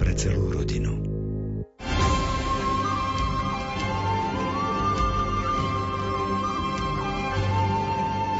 pre 0.00 0.16
celú 0.16 0.48
rodinu. 0.56 0.96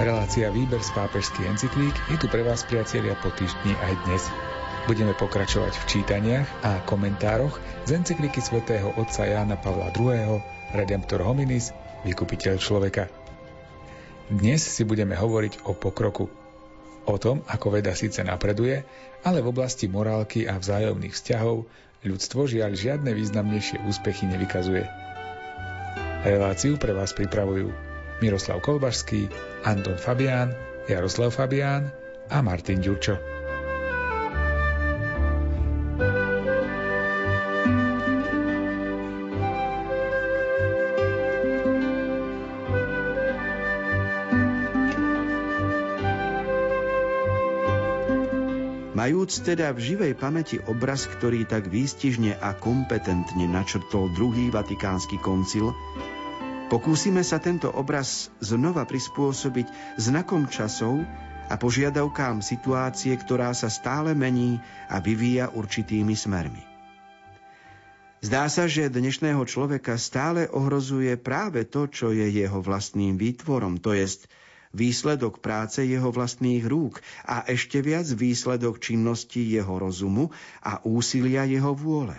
Relácia 0.00 0.48
Výber 0.48 0.80
z 0.80 0.96
pápežských 0.96 1.52
encyklík 1.52 1.93
je 2.09 2.16
tu 2.16 2.32
pre 2.32 2.41
vás, 2.41 2.64
priatelia, 2.64 3.12
po 3.20 3.29
týždni 3.36 3.77
aj 3.77 3.93
dnes. 4.09 4.23
Budeme 4.88 5.12
pokračovať 5.12 5.77
v 5.77 5.84
čítaniach 5.84 6.48
a 6.64 6.80
komentároch 6.88 7.61
z 7.84 8.00
encykliky 8.00 8.40
svätého 8.40 8.96
otca 8.96 9.29
Jána 9.29 9.61
Pavla 9.61 9.92
II. 9.92 10.40
Redemptor 10.72 11.20
hominis, 11.20 11.77
vykupiteľ 12.08 12.56
človeka. 12.56 13.12
Dnes 14.32 14.64
si 14.64 14.88
budeme 14.88 15.12
hovoriť 15.12 15.68
o 15.68 15.77
pokroku. 15.77 16.39
O 17.09 17.17
tom, 17.17 17.40
ako 17.49 17.81
veda 17.81 17.96
síce 17.96 18.21
napreduje, 18.21 18.85
ale 19.25 19.41
v 19.41 19.50
oblasti 19.53 19.89
morálky 19.89 20.45
a 20.45 20.61
vzájomných 20.61 21.17
vzťahov 21.17 21.64
ľudstvo 22.04 22.49
žiaľ 22.49 22.77
žiadne 22.77 23.13
významnejšie 23.13 23.85
úspechy 23.85 24.29
nevykazuje. 24.29 24.85
Reláciu 26.21 26.77
pre 26.77 26.93
vás 26.93 27.17
pripravujú 27.17 27.72
Miroslav 28.21 28.61
Kolbašský, 28.61 29.32
Anton 29.64 29.96
Fabián, 29.96 30.53
Jaroslav 30.85 31.32
Fabián 31.32 31.89
a 32.28 32.44
Martin 32.44 32.84
Ďurčo. 32.84 33.39
Majúc 49.00 49.41
teda 49.41 49.72
v 49.72 49.80
živej 49.80 50.12
pamäti 50.12 50.61
obraz, 50.69 51.08
ktorý 51.08 51.48
tak 51.48 51.72
výstižne 51.72 52.36
a 52.36 52.52
kompetentne 52.52 53.48
načrtol 53.48 54.12
druhý 54.12 54.52
vatikánsky 54.52 55.16
koncil, 55.16 55.72
pokúsime 56.69 57.24
sa 57.24 57.41
tento 57.41 57.72
obraz 57.72 58.28
znova 58.44 58.84
prispôsobiť 58.84 59.97
znakom 59.97 60.52
časov 60.52 61.00
a 61.48 61.56
požiadavkám 61.56 62.44
situácie, 62.44 63.16
ktorá 63.16 63.56
sa 63.56 63.72
stále 63.72 64.12
mení 64.12 64.61
a 64.92 65.00
vyvíja 65.00 65.48
určitými 65.48 66.12
smermi. 66.12 66.61
Zdá 68.20 68.52
sa, 68.52 68.69
že 68.69 68.92
dnešného 68.92 69.48
človeka 69.48 69.96
stále 69.96 70.44
ohrozuje 70.44 71.17
práve 71.17 71.64
to, 71.64 71.89
čo 71.89 72.12
je 72.12 72.28
jeho 72.28 72.61
vlastným 72.61 73.17
výtvorom, 73.17 73.80
to 73.80 73.96
jest 73.96 74.28
výsledok 74.70 75.42
práce 75.42 75.82
jeho 75.82 76.10
vlastných 76.14 76.62
rúk 76.66 77.02
a 77.26 77.42
ešte 77.46 77.82
viac 77.82 78.06
výsledok 78.06 78.78
činnosti 78.78 79.42
jeho 79.42 79.78
rozumu 79.78 80.30
a 80.62 80.78
úsilia 80.86 81.46
jeho 81.46 81.74
vôle. 81.74 82.14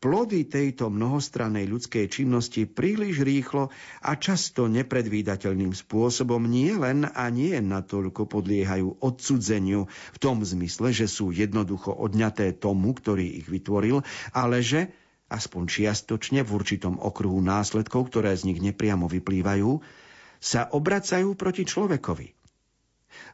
Plody 0.00 0.44
tejto 0.44 0.92
mnohostrannej 0.92 1.64
ľudskej 1.64 2.12
činnosti 2.12 2.68
príliš 2.68 3.24
rýchlo 3.24 3.72
a 4.04 4.12
často 4.16 4.68
nepredvídateľným 4.68 5.72
spôsobom 5.72 6.44
nie 6.44 6.76
len 6.76 7.08
a 7.08 7.32
nie 7.32 7.56
natoľko 7.56 8.28
podliehajú 8.28 9.00
odsudzeniu 9.00 9.88
v 9.88 10.18
tom 10.20 10.44
zmysle, 10.44 10.92
že 10.92 11.08
sú 11.08 11.32
jednoducho 11.32 11.96
odňaté 11.96 12.60
tomu, 12.60 12.92
ktorý 12.92 13.40
ich 13.40 13.48
vytvoril, 13.48 14.04
ale 14.36 14.60
že, 14.60 14.92
aspoň 15.32 15.62
čiastočne 15.64 16.44
v 16.44 16.50
určitom 16.52 17.00
okruhu 17.00 17.40
následkov, 17.40 18.12
ktoré 18.12 18.36
z 18.36 18.52
nich 18.52 18.60
nepriamo 18.60 19.08
vyplývajú, 19.08 19.80
sa 20.40 20.66
obracajú 20.72 21.36
proti 21.36 21.68
človekovi. 21.68 22.40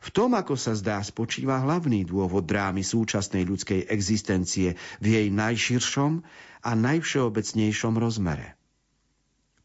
V 0.02 0.08
tom, 0.10 0.34
ako 0.34 0.58
sa 0.58 0.74
zdá, 0.74 0.98
spočíva 1.00 1.62
hlavný 1.62 2.04
dôvod 2.04 2.44
drámy 2.44 2.82
súčasnej 2.82 3.46
ľudskej 3.46 3.86
existencie 3.88 4.74
v 5.00 5.06
jej 5.06 5.28
najširšom 5.30 6.12
a 6.66 6.70
najvšeobecnejšom 6.74 7.94
rozmere. 7.96 8.58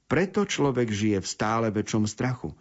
Preto 0.05 0.43
človek 0.43 0.91
žije 0.91 1.23
v 1.23 1.27
stále 1.27 1.67
väčšom 1.71 2.03
strachu. 2.05 2.51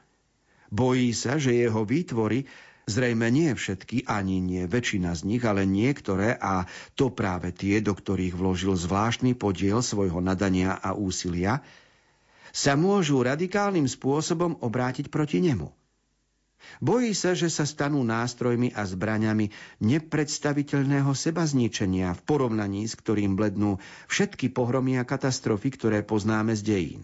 Bojí 0.70 1.10
sa, 1.10 1.34
že 1.34 1.50
jeho 1.50 1.82
výtvory, 1.82 2.46
zrejme 2.86 3.26
nie 3.34 3.50
všetky, 3.50 4.06
ani 4.06 4.38
nie 4.38 4.70
väčšina 4.70 5.19
z 5.19 5.26
nich, 5.26 5.42
ale 5.42 5.66
niektoré, 5.66 6.38
a 6.38 6.70
to 6.94 7.10
práve 7.10 7.50
tie, 7.50 7.82
do 7.82 7.90
ktorých 7.90 8.38
vložil 8.38 8.78
zvláštny 8.78 9.34
podiel 9.34 9.82
svojho 9.82 10.22
nadania 10.22 10.78
a 10.78 10.94
úsilia, 10.94 11.66
sa 12.50 12.78
môžu 12.78 13.22
radikálnym 13.22 13.87
spôsobom 13.87 14.59
obrátiť 14.61 15.09
proti 15.09 15.43
nemu. 15.43 15.71
Bojí 16.78 17.16
sa, 17.16 17.33
že 17.33 17.49
sa 17.49 17.65
stanú 17.65 18.05
nástrojmi 18.05 18.77
a 18.77 18.84
zbraňami 18.84 19.49
nepredstaviteľného 19.81 21.11
seba 21.16 21.49
zničenia 21.49 22.12
v 22.12 22.21
porovnaní, 22.25 22.84
s 22.84 22.94
ktorým 22.94 23.34
blednú 23.34 23.81
všetky 24.12 24.53
pohromy 24.53 25.00
a 25.00 25.09
katastrofy, 25.09 25.72
ktoré 25.72 25.99
poznáme 26.05 26.53
z 26.53 26.62
dejín. 26.62 27.03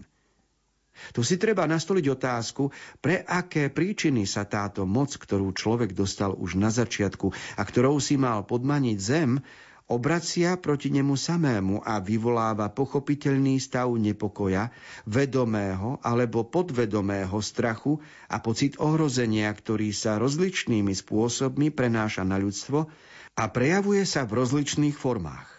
Tu 1.13 1.21
si 1.21 1.37
treba 1.37 1.69
nastoliť 1.69 2.05
otázku, 2.09 2.73
pre 3.05 3.21
aké 3.21 3.69
príčiny 3.69 4.25
sa 4.25 4.49
táto 4.49 4.81
moc, 4.89 5.13
ktorú 5.13 5.53
človek 5.53 5.93
dostal 5.93 6.33
už 6.33 6.57
na 6.57 6.73
začiatku 6.73 7.29
a 7.57 7.61
ktorou 7.61 8.01
si 8.01 8.17
mal 8.17 8.41
podmaniť 8.49 8.97
zem, 8.97 9.37
obracia 9.87 10.59
proti 10.59 10.91
nemu 10.91 11.15
samému 11.15 11.79
a 11.83 12.03
vyvoláva 12.03 12.67
pochopiteľný 12.71 13.55
stav 13.59 13.87
nepokoja, 13.95 14.71
vedomého 15.07 15.99
alebo 16.03 16.43
podvedomého 16.43 17.39
strachu 17.39 17.99
a 18.27 18.43
pocit 18.43 18.75
ohrozenia, 18.83 19.47
ktorý 19.51 19.95
sa 19.95 20.19
rozličnými 20.19 20.91
spôsobmi 20.91 21.71
prenáša 21.71 22.27
na 22.27 22.35
ľudstvo 22.35 22.91
a 23.37 23.43
prejavuje 23.47 24.03
sa 24.03 24.27
v 24.27 24.43
rozličných 24.43 24.95
formách. 24.99 25.57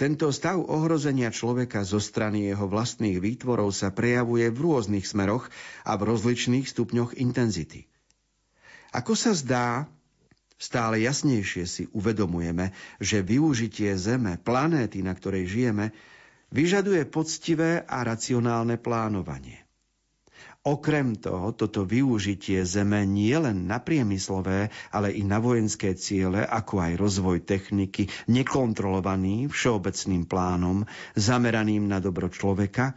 Tento 0.00 0.32
stav 0.32 0.56
ohrozenia 0.56 1.28
človeka 1.28 1.84
zo 1.84 2.00
strany 2.00 2.48
jeho 2.48 2.64
vlastných 2.64 3.20
výtvorov 3.20 3.76
sa 3.76 3.92
prejavuje 3.92 4.48
v 4.48 4.58
rôznych 4.64 5.04
smeroch 5.04 5.52
a 5.84 6.00
v 6.00 6.16
rozličných 6.16 6.64
stupňoch 6.64 7.20
intenzity. 7.20 7.84
Ako 8.96 9.12
sa 9.12 9.36
zdá, 9.36 9.84
Stále 10.56 11.04
jasnejšie 11.04 11.64
si 11.68 11.84
uvedomujeme, 11.92 12.72
že 12.96 13.20
využitie 13.20 13.92
Zeme, 14.00 14.40
planéty, 14.40 15.04
na 15.04 15.12
ktorej 15.12 15.44
žijeme, 15.44 15.92
vyžaduje 16.48 17.04
poctivé 17.04 17.84
a 17.84 18.00
racionálne 18.00 18.80
plánovanie. 18.80 19.60
Okrem 20.66 21.14
toho, 21.14 21.52
toto 21.54 21.84
využitie 21.86 22.64
Zeme 22.64 23.04
nie 23.04 23.36
len 23.36 23.68
na 23.68 23.78
priemyslové, 23.78 24.72
ale 24.90 25.14
i 25.14 25.22
na 25.22 25.38
vojenské 25.38 25.94
ciele, 25.94 26.42
ako 26.42 26.82
aj 26.82 26.92
rozvoj 26.98 27.38
techniky, 27.44 28.08
nekontrolovaný 28.26 29.52
všeobecným 29.52 30.24
plánom, 30.26 30.88
zameraným 31.14 31.86
na 31.86 32.02
dobro 32.02 32.32
človeka, 32.32 32.96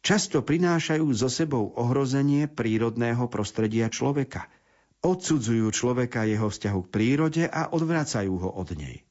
často 0.00 0.40
prinášajú 0.40 1.04
so 1.12 1.28
sebou 1.28 1.74
ohrozenie 1.74 2.46
prírodného 2.46 3.26
prostredia 3.26 3.90
človeka– 3.90 4.46
odsudzujú 5.06 5.70
človeka 5.70 6.26
jeho 6.26 6.50
vzťahu 6.50 6.80
k 6.82 6.92
prírode 6.92 7.44
a 7.46 7.70
odvracajú 7.70 8.34
ho 8.42 8.50
od 8.50 8.74
nej. 8.74 9.06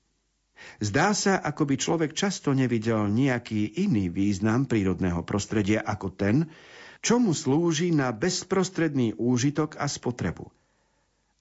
Zdá 0.84 1.16
sa, 1.16 1.40
ako 1.40 1.72
by 1.72 1.76
človek 1.80 2.12
často 2.12 2.52
nevidel 2.52 3.08
nejaký 3.08 3.80
iný 3.80 4.12
význam 4.12 4.68
prírodného 4.68 5.24
prostredia 5.24 5.80
ako 5.80 6.12
ten, 6.12 6.52
čo 7.00 7.22
mu 7.22 7.32
slúži 7.32 7.96
na 7.96 8.12
bezprostredný 8.12 9.16
úžitok 9.16 9.80
a 9.80 9.88
spotrebu. 9.88 10.52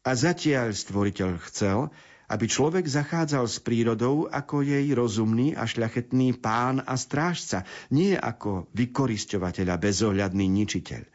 A 0.04 0.12
zatiaľ 0.12 0.76
stvoriteľ 0.76 1.40
chcel, 1.48 1.88
aby 2.28 2.44
človek 2.44 2.84
zachádzal 2.84 3.48
s 3.48 3.60
prírodou 3.64 4.28
ako 4.28 4.60
jej 4.60 4.84
rozumný 4.92 5.56
a 5.56 5.64
šľachetný 5.64 6.36
pán 6.36 6.84
a 6.84 6.94
strážca, 7.00 7.64
nie 7.88 8.12
ako 8.12 8.68
vykorisťovateľ 8.76 9.66
a 9.72 9.80
bezohľadný 9.80 10.44
ničiteľ. 10.44 11.13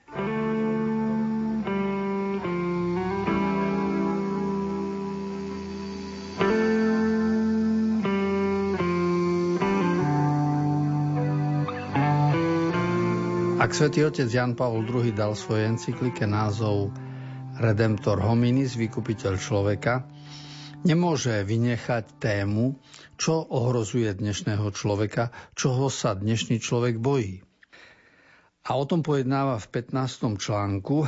Ak 13.69 13.77
svätý 13.77 14.01
otec 14.01 14.25
Jan 14.25 14.57
Pavel 14.57 14.81
II 14.81 15.13
dal 15.13 15.37
svojej 15.37 15.69
encyklike 15.69 16.25
názov 16.25 16.89
Redemptor 17.61 18.17
hominis, 18.17 18.73
vykupiteľ 18.73 19.37
človeka, 19.37 20.09
nemôže 20.81 21.45
vynechať 21.45 22.17
tému, 22.17 22.81
čo 23.13 23.45
ohrozuje 23.45 24.09
dnešného 24.09 24.73
človeka, 24.73 25.29
čoho 25.53 25.93
sa 25.93 26.17
dnešný 26.17 26.57
človek 26.57 26.97
bojí. 26.97 27.45
A 28.65 28.73
o 28.73 28.89
tom 28.89 29.05
pojednáva 29.05 29.61
v 29.61 29.69
15. 29.69 30.41
článku, 30.41 31.05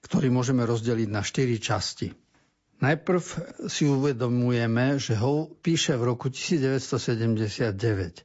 ktorý 0.00 0.32
môžeme 0.32 0.64
rozdeliť 0.64 1.08
na 1.12 1.20
štyri 1.20 1.60
časti. 1.60 2.16
Najprv 2.80 3.20
si 3.68 3.84
uvedomujeme, 3.84 4.96
že 4.96 5.20
ho 5.20 5.52
píše 5.52 6.00
v 6.00 6.16
roku 6.16 6.32
1979 6.32 8.24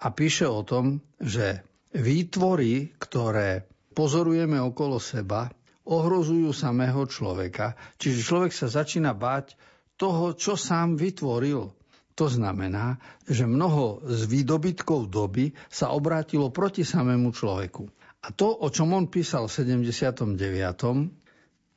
a 0.00 0.06
píše 0.16 0.48
o 0.48 0.64
tom, 0.64 1.04
že 1.20 1.60
Výtvory, 1.96 2.92
ktoré 3.00 3.64
pozorujeme 3.96 4.60
okolo 4.60 5.00
seba, 5.00 5.48
ohrozujú 5.88 6.52
samého 6.52 7.08
človeka, 7.08 7.72
čiže 7.96 8.20
človek 8.20 8.52
sa 8.52 8.68
začína 8.68 9.16
báť 9.16 9.56
toho, 9.96 10.36
čo 10.36 10.60
sám 10.60 11.00
vytvoril. 11.00 11.72
To 12.16 12.26
znamená, 12.28 13.00
že 13.24 13.48
mnoho 13.48 14.04
z 14.04 14.28
výdobytkov 14.28 15.08
doby 15.08 15.56
sa 15.72 15.92
obrátilo 15.92 16.52
proti 16.52 16.84
samému 16.84 17.32
človeku. 17.32 17.88
A 18.24 18.32
to, 18.32 18.52
o 18.52 18.68
čom 18.68 18.92
on 18.92 19.08
písal 19.08 19.48
v 19.48 19.56
79., 19.56 20.36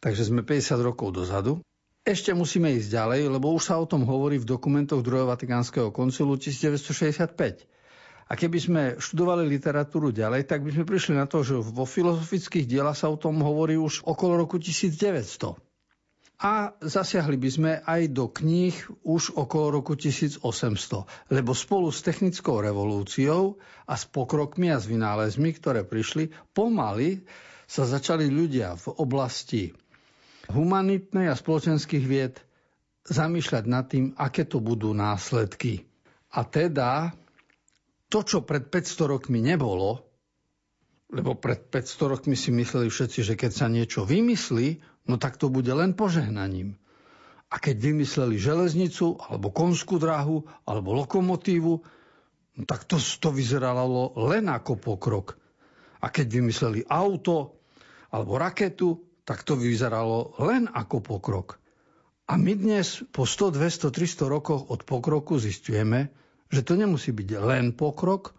takže 0.03 0.23
sme 0.27 0.43
50 0.43 0.79
rokov 0.83 1.15
dozadu, 1.15 1.63
ešte 2.07 2.31
musíme 2.33 2.71
ísť 2.75 2.89
ďalej, 2.89 3.21
lebo 3.39 3.53
už 3.53 3.69
sa 3.69 3.75
o 3.77 3.85
tom 3.85 4.07
hovorí 4.07 4.39
v 4.39 4.47
dokumentoch 4.47 5.03
2. 5.03 5.29
Vatikánskeho 5.29 5.91
koncilu 5.95 6.39
1965. 6.39 7.78
A 8.29 8.37
keby 8.37 8.57
sme 8.61 8.83
študovali 9.01 9.49
literatúru 9.49 10.13
ďalej, 10.13 10.45
tak 10.45 10.61
by 10.61 10.69
sme 10.69 10.85
prišli 10.85 11.17
na 11.17 11.25
to, 11.25 11.41
že 11.41 11.57
vo 11.57 11.83
filozofických 11.83 12.69
dielach 12.69 12.93
sa 12.93 13.09
o 13.09 13.17
tom 13.17 13.41
hovorí 13.41 13.73
už 13.73 14.05
okolo 14.05 14.45
roku 14.45 14.61
1900 14.61 15.57
a 16.39 16.71
zasiahli 16.79 17.35
by 17.35 17.49
sme 17.51 17.71
aj 17.83 18.15
do 18.15 18.31
kníh 18.31 18.71
už 19.03 19.35
okolo 19.35 19.83
roku 19.83 19.99
1800, 19.99 20.39
lebo 21.35 21.51
spolu 21.51 21.91
s 21.91 21.99
technickou 21.99 22.63
revolúciou 22.63 23.59
a 23.83 23.99
s 23.99 24.07
pokrokmi 24.07 24.71
a 24.71 24.79
s 24.79 24.87
vynálezmi, 24.87 25.51
ktoré 25.59 25.83
prišli, 25.83 26.31
pomaly 26.55 27.27
sa 27.67 27.83
začali 27.83 28.31
ľudia 28.31 28.79
v 28.79 28.87
oblasti 29.03 29.75
humanitnej 30.47 31.27
a 31.27 31.35
spoločenských 31.35 32.05
vied 32.07 32.39
zamýšľať 33.03 33.63
nad 33.67 33.91
tým, 33.91 34.15
aké 34.15 34.47
to 34.47 34.63
budú 34.63 34.95
následky. 34.95 35.83
A 36.31 36.47
teda 36.47 37.11
to, 38.09 38.25
čo 38.25 38.41
pred 38.41 38.67
500 38.67 39.05
rokmi 39.05 39.39
nebolo, 39.39 40.09
lebo 41.09 41.37
pred 41.37 41.61
500 41.69 42.13
rokmi 42.13 42.35
si 42.37 42.53
mysleli 42.53 42.89
všetci, 42.89 43.25
že 43.25 43.33
keď 43.33 43.51
sa 43.53 43.65
niečo 43.69 44.05
vymyslí, 44.05 44.81
no 45.09 45.17
tak 45.17 45.37
to 45.41 45.49
bude 45.49 45.69
len 45.69 45.97
požehnaním. 45.97 46.77
A 47.49 47.57
keď 47.57 47.81
vymysleli 47.81 48.37
železnicu, 48.37 49.17
alebo 49.17 49.49
konskú 49.49 49.97
dráhu, 49.97 50.45
alebo 50.69 50.93
lokomotívu, 50.93 51.73
no 52.57 52.63
tak 52.69 52.85
to, 52.85 53.01
to 53.01 53.33
vyzeralo 53.33 54.13
len 54.29 54.45
ako 54.53 54.77
pokrok. 54.77 55.33
A 56.05 56.13
keď 56.13 56.41
vymysleli 56.41 56.85
auto, 56.85 57.57
alebo 58.13 58.37
raketu, 58.37 59.01
tak 59.25 59.41
to 59.41 59.57
vyzeralo 59.57 60.37
len 60.41 60.69
ako 60.69 61.01
pokrok. 61.01 61.57
A 62.29 62.37
my 62.37 62.53
dnes 62.53 63.01
po 63.09 63.25
100, 63.25 63.57
200, 63.57 63.89
300 63.89 64.29
rokoch 64.29 64.69
od 64.69 64.85
pokroku 64.85 65.41
zistujeme, 65.41 66.13
že 66.49 66.65
to 66.65 66.73
nemusí 66.73 67.13
byť 67.13 67.29
len 67.39 67.71
pokrok, 67.77 68.33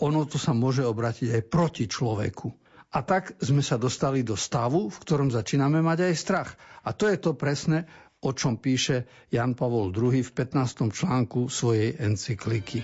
ono 0.00 0.24
to 0.24 0.40
sa 0.40 0.56
môže 0.56 0.86
obrátiť 0.86 1.28
aj 1.36 1.42
proti 1.50 1.84
človeku. 1.84 2.48
A 2.90 3.06
tak 3.06 3.38
sme 3.38 3.62
sa 3.62 3.78
dostali 3.78 4.26
do 4.26 4.34
stavu, 4.34 4.90
v 4.90 4.98
ktorom 4.98 5.30
začíname 5.30 5.78
mať 5.78 6.10
aj 6.10 6.14
strach. 6.18 6.50
A 6.82 6.90
to 6.90 7.06
je 7.06 7.18
to 7.22 7.38
presne, 7.38 7.86
o 8.18 8.34
čom 8.34 8.58
píše 8.58 9.06
Jan 9.30 9.54
Pavol 9.54 9.94
II 9.94 10.18
v 10.18 10.30
15. 10.34 10.90
článku 10.90 11.46
svojej 11.46 11.94
encykliky. 12.02 12.82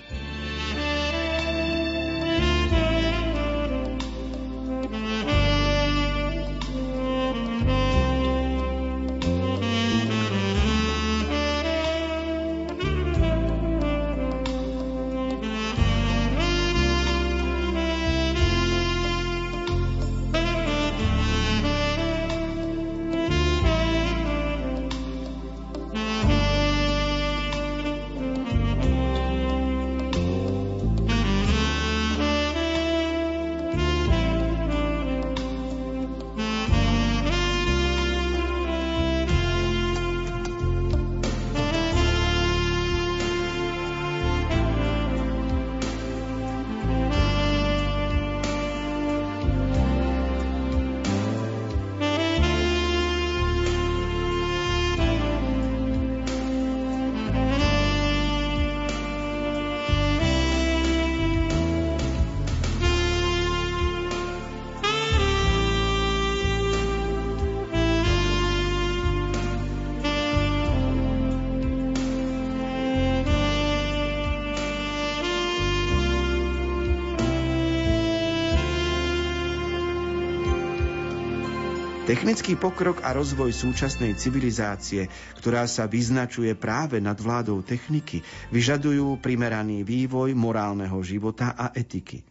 Technický 82.16 82.56
pokrok 82.56 83.04
a 83.04 83.12
rozvoj 83.12 83.52
súčasnej 83.52 84.16
civilizácie, 84.16 85.04
ktorá 85.36 85.68
sa 85.68 85.84
vyznačuje 85.84 86.56
práve 86.56 86.96
nad 86.96 87.12
vládou 87.20 87.60
techniky, 87.60 88.24
vyžadujú 88.48 89.20
primeraný 89.20 89.84
vývoj 89.84 90.32
morálneho 90.32 90.96
života 91.04 91.52
a 91.52 91.76
etiky. 91.76 92.24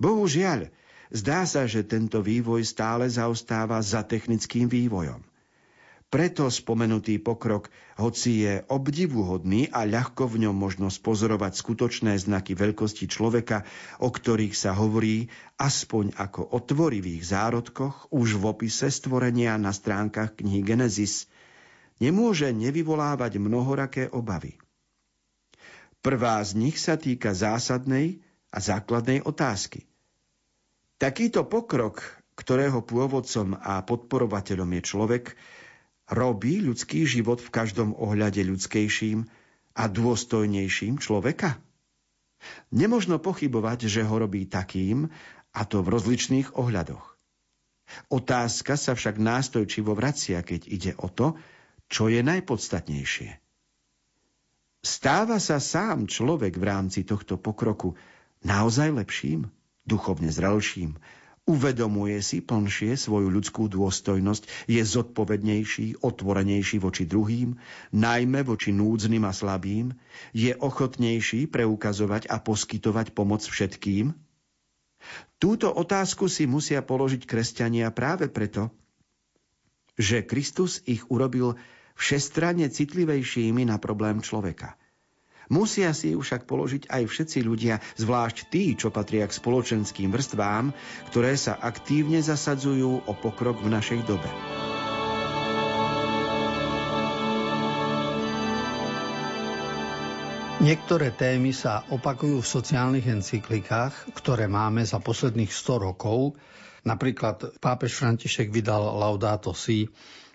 Bohužiaľ, 0.00 0.72
zdá 1.12 1.44
sa, 1.44 1.68
že 1.68 1.84
tento 1.84 2.24
vývoj 2.24 2.64
stále 2.64 3.04
zaostáva 3.12 3.76
za 3.84 4.08
technickým 4.08 4.72
vývojom. 4.72 5.20
Preto 6.12 6.46
spomenutý 6.46 7.18
pokrok, 7.18 7.74
hoci 7.98 8.46
je 8.46 8.62
obdivuhodný 8.70 9.66
a 9.74 9.82
ľahko 9.82 10.30
v 10.30 10.46
ňom 10.46 10.54
možno 10.54 10.86
spozorovať 10.86 11.58
skutočné 11.58 12.14
znaky 12.22 12.54
veľkosti 12.54 13.10
človeka, 13.10 13.66
o 13.98 14.14
ktorých 14.14 14.54
sa 14.54 14.78
hovorí 14.78 15.26
aspoň 15.58 16.14
ako 16.14 16.54
o 16.54 16.58
tvorivých 16.62 17.22
zárodkoch 17.26 18.14
už 18.14 18.38
v 18.38 18.44
opise 18.46 18.94
stvorenia 18.94 19.58
na 19.58 19.74
stránkach 19.74 20.38
knihy 20.38 20.62
Genesis, 20.62 21.26
nemôže 21.98 22.46
nevyvolávať 22.54 23.42
mnohoraké 23.42 24.06
obavy. 24.10 24.58
Prvá 26.04 26.38
z 26.44 26.52
nich 26.60 26.76
sa 26.76 27.00
týka 27.00 27.32
zásadnej 27.32 28.20
a 28.52 28.60
základnej 28.60 29.24
otázky. 29.24 29.88
Takýto 31.00 31.48
pokrok, 31.48 32.04
ktorého 32.38 32.84
pôvodcom 32.86 33.58
a 33.58 33.82
podporovateľom 33.82 34.68
je 34.78 34.82
človek, 34.84 35.24
robí 36.10 36.60
ľudský 36.60 37.08
život 37.08 37.40
v 37.40 37.52
každom 37.52 37.96
ohľade 37.96 38.44
ľudskejším 38.44 39.24
a 39.74 39.84
dôstojnejším 39.88 41.00
človeka? 41.00 41.56
Nemožno 42.72 43.16
pochybovať, 43.16 43.88
že 43.88 44.04
ho 44.04 44.14
robí 44.20 44.44
takým, 44.44 45.08
a 45.54 45.62
to 45.64 45.80
v 45.80 45.92
rozličných 45.96 46.58
ohľadoch. 46.58 47.14
Otázka 48.10 48.74
sa 48.74 48.92
však 48.96 49.20
nástojčivo 49.20 49.94
vracia, 49.94 50.42
keď 50.42 50.60
ide 50.66 50.92
o 50.98 51.08
to, 51.08 51.38
čo 51.86 52.08
je 52.10 52.20
najpodstatnejšie. 52.24 53.38
Stáva 54.84 55.40
sa 55.40 55.56
sám 55.62 56.04
človek 56.04 56.60
v 56.60 56.64
rámci 56.68 57.08
tohto 57.08 57.40
pokroku 57.40 57.96
naozaj 58.44 58.92
lepším, 58.92 59.48
duchovne 59.88 60.28
zrelším, 60.28 61.00
Uvedomuje 61.44 62.24
si 62.24 62.40
plnšie 62.40 62.96
svoju 62.96 63.28
ľudskú 63.28 63.68
dôstojnosť, 63.68 64.64
je 64.64 64.80
zodpovednejší, 64.80 66.00
otvorenejší 66.00 66.80
voči 66.80 67.04
druhým, 67.04 67.60
najmä 67.92 68.40
voči 68.48 68.72
núdznym 68.72 69.28
a 69.28 69.32
slabým, 69.36 69.92
je 70.32 70.56
ochotnejší 70.56 71.44
preukazovať 71.52 72.32
a 72.32 72.40
poskytovať 72.40 73.12
pomoc 73.12 73.44
všetkým? 73.44 74.16
Túto 75.36 75.68
otázku 75.68 76.32
si 76.32 76.48
musia 76.48 76.80
položiť 76.80 77.28
kresťania 77.28 77.92
práve 77.92 78.32
preto, 78.32 78.72
že 80.00 80.24
Kristus 80.24 80.80
ich 80.88 81.04
urobil 81.12 81.60
všestranne 81.92 82.72
citlivejšími 82.72 83.68
na 83.68 83.76
problém 83.76 84.24
človeka– 84.24 84.80
Musia 85.52 85.92
si 85.92 86.16
ju 86.16 86.24
však 86.24 86.48
položiť 86.48 86.88
aj 86.88 87.02
všetci 87.04 87.38
ľudia, 87.44 87.84
zvlášť 88.00 88.48
tí, 88.48 88.72
čo 88.72 88.88
patria 88.88 89.28
k 89.28 89.36
spoločenským 89.36 90.08
vrstvám, 90.08 90.72
ktoré 91.12 91.36
sa 91.36 91.60
aktívne 91.60 92.24
zasadzujú 92.24 93.04
o 93.04 93.12
pokrok 93.12 93.60
v 93.60 93.68
našej 93.68 94.00
dobe. 94.08 94.30
Niektoré 100.64 101.12
témy 101.12 101.52
sa 101.52 101.84
opakujú 101.92 102.40
v 102.40 102.52
sociálnych 102.56 103.04
encyklikách, 103.04 104.16
ktoré 104.16 104.48
máme 104.48 104.80
za 104.80 104.96
posledných 104.96 105.52
100 105.52 105.92
rokov. 105.92 106.40
Napríklad 106.88 107.60
pápež 107.60 108.00
František 108.00 108.48
vydal 108.48 108.80
Laudato 108.96 109.52
Si, 109.52 109.84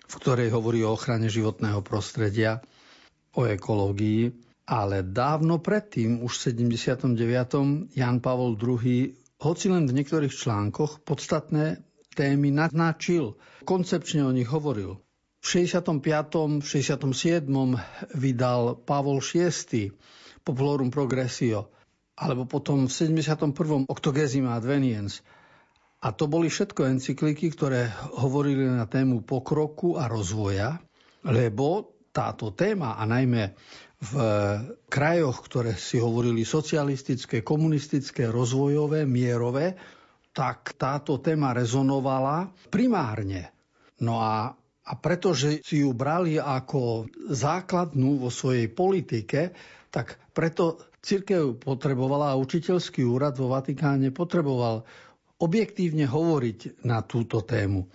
v 0.06 0.14
ktorej 0.22 0.54
hovorí 0.54 0.86
o 0.86 0.94
ochrane 0.94 1.26
životného 1.26 1.82
prostredia, 1.82 2.62
o 3.34 3.42
ekológii 3.42 4.49
Ale 4.70 5.02
dávno 5.02 5.58
predtým, 5.58 6.22
už 6.22 6.30
v 6.30 6.62
79. 6.62 7.18
Jan 7.90 8.22
Pavol 8.22 8.54
II, 8.54 9.10
hoci 9.42 9.66
len 9.66 9.90
v 9.90 9.96
niektorých 9.98 10.30
článkoch, 10.30 11.02
podstatné 11.02 11.82
témy 12.14 12.54
naznačil. 12.54 13.34
Koncepčne 13.66 14.22
o 14.22 14.30
nich 14.30 14.46
hovoril. 14.46 15.02
V 15.42 15.46
65. 15.66 16.62
v 16.62 16.66
67. 16.66 17.50
vydal 18.14 18.78
Pavol 18.86 19.18
VI 19.18 19.90
Populorum 20.46 20.94
Progressio, 20.94 21.74
alebo 22.14 22.46
potom 22.46 22.86
v 22.86 22.92
71. 22.94 23.90
Octogesima 23.90 24.54
Adveniens. 24.54 25.24
A 26.00 26.14
to 26.14 26.30
boli 26.30 26.46
všetko 26.46 26.86
encykliky, 26.86 27.50
ktoré 27.52 27.90
hovorili 28.22 28.70
na 28.70 28.86
tému 28.86 29.26
pokroku 29.26 29.98
a 29.98 30.06
rozvoja, 30.06 30.78
lebo 31.26 31.98
táto 32.10 32.52
téma, 32.56 32.96
a 32.98 33.06
najmä 33.06 33.54
v 34.00 34.12
krajoch, 34.88 35.44
ktoré 35.44 35.76
si 35.76 36.00
hovorili 36.00 36.44
socialistické, 36.48 37.44
komunistické, 37.44 38.32
rozvojové, 38.32 39.04
mierové, 39.04 39.76
tak 40.32 40.72
táto 40.80 41.20
téma 41.20 41.52
rezonovala 41.52 42.48
primárne. 42.72 43.52
No 44.00 44.24
a 44.24 44.56
a 44.90 44.98
pretože 44.98 45.62
si 45.62 45.86
ju 45.86 45.94
brali 45.94 46.34
ako 46.34 47.06
základnú 47.30 48.26
vo 48.26 48.30
svojej 48.32 48.66
politike, 48.66 49.54
tak 49.94 50.18
preto 50.34 50.82
církev 50.98 51.62
potrebovala 51.62 52.34
a 52.34 52.40
učiteľský 52.40 53.06
úrad 53.06 53.38
vo 53.38 53.54
Vatikáne 53.54 54.10
potreboval 54.10 54.82
objektívne 55.38 56.10
hovoriť 56.10 56.82
na 56.82 57.06
túto 57.06 57.46
tému. 57.46 57.86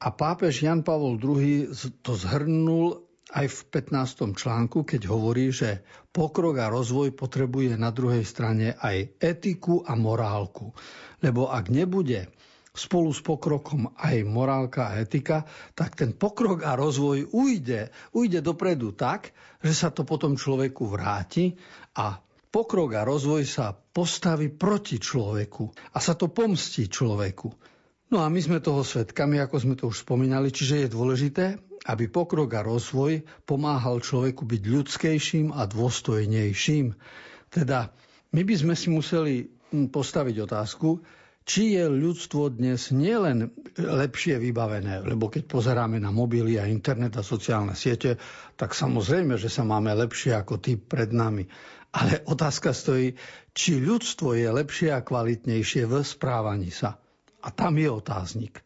A 0.00 0.08
pápež 0.16 0.64
Jan 0.64 0.80
Pavol 0.80 1.20
II 1.20 1.68
to 2.00 2.16
zhrnul 2.16 3.09
aj 3.30 3.46
v 3.46 3.60
15. 3.94 4.34
článku, 4.34 4.82
keď 4.82 5.06
hovorí, 5.06 5.54
že 5.54 5.86
pokrok 6.10 6.58
a 6.58 6.66
rozvoj 6.66 7.14
potrebuje 7.14 7.78
na 7.78 7.94
druhej 7.94 8.26
strane 8.26 8.74
aj 8.74 9.22
etiku 9.22 9.86
a 9.86 9.94
morálku. 9.94 10.74
Lebo 11.22 11.46
ak 11.46 11.70
nebude 11.70 12.30
spolu 12.70 13.10
s 13.10 13.22
pokrokom 13.22 13.94
aj 13.98 14.22
morálka 14.26 14.94
a 14.94 15.02
etika, 15.02 15.46
tak 15.74 15.98
ten 15.98 16.14
pokrok 16.14 16.62
a 16.62 16.78
rozvoj 16.78 17.30
ujde, 17.34 17.90
ujde 18.14 18.38
dopredu 18.42 18.94
tak, 18.94 19.34
že 19.62 19.74
sa 19.74 19.88
to 19.90 20.06
potom 20.06 20.38
človeku 20.38 20.86
vráti 20.86 21.54
a 21.98 22.18
pokrok 22.50 22.98
a 22.98 23.06
rozvoj 23.06 23.42
sa 23.46 23.74
postaví 23.74 24.50
proti 24.50 24.98
človeku 24.98 25.94
a 25.94 25.98
sa 25.98 26.14
to 26.14 26.30
pomstí 26.30 26.86
človeku. 26.90 27.50
No 28.10 28.26
a 28.26 28.26
my 28.26 28.42
sme 28.42 28.58
toho 28.58 28.82
svetkami, 28.82 29.38
ako 29.38 29.56
sme 29.62 29.74
to 29.78 29.86
už 29.86 30.02
spomínali, 30.02 30.50
čiže 30.50 30.86
je 30.86 30.88
dôležité, 30.90 31.69
aby 31.88 32.12
pokrok 32.12 32.50
a 32.56 32.66
rozvoj 32.66 33.24
pomáhal 33.48 34.04
človeku 34.04 34.44
byť 34.44 34.62
ľudskejším 34.68 35.56
a 35.56 35.64
dôstojnejším. 35.64 36.92
Teda 37.48 37.88
my 38.36 38.42
by 38.44 38.54
sme 38.54 38.74
si 38.76 38.88
museli 38.92 39.34
postaviť 39.70 40.36
otázku, 40.44 41.00
či 41.40 41.74
je 41.74 41.88
ľudstvo 41.88 42.52
dnes 42.52 42.92
nielen 42.92 43.50
lepšie 43.74 44.38
vybavené, 44.38 45.02
lebo 45.02 45.32
keď 45.32 45.48
pozeráme 45.48 45.98
na 45.98 46.12
mobily 46.12 46.60
a 46.60 46.68
internet 46.68 47.16
a 47.16 47.26
sociálne 47.26 47.72
siete, 47.74 48.20
tak 48.54 48.76
samozrejme, 48.76 49.40
že 49.40 49.48
sa 49.48 49.64
máme 49.64 49.90
lepšie 49.96 50.36
ako 50.36 50.60
tí 50.60 50.76
pred 50.76 51.10
nami. 51.10 51.48
Ale 51.90 52.22
otázka 52.22 52.70
stojí, 52.70 53.18
či 53.50 53.82
ľudstvo 53.82 54.38
je 54.38 54.46
lepšie 54.46 54.94
a 54.94 55.02
kvalitnejšie 55.02 55.90
v 55.90 56.06
správaní 56.06 56.70
sa. 56.70 57.02
A 57.42 57.48
tam 57.50 57.74
je 57.80 57.88
otáznik. 57.90 58.62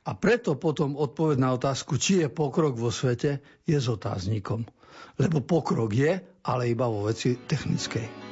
A 0.00 0.16
preto 0.16 0.56
potom 0.56 0.96
odpoveď 0.96 1.36
na 1.36 1.52
otázku, 1.52 2.00
či 2.00 2.24
je 2.24 2.28
pokrok 2.32 2.72
vo 2.78 2.88
svete, 2.88 3.44
je 3.68 3.76
s 3.76 3.88
otáznikom. 3.88 4.64
Lebo 5.20 5.44
pokrok 5.44 5.92
je, 5.92 6.16
ale 6.46 6.72
iba 6.72 6.88
vo 6.88 7.04
veci 7.04 7.36
technickej. 7.36 8.29